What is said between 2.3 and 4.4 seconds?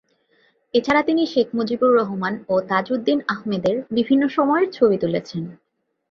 ও তাজউদ্দীন আহমদের বিভিন্ন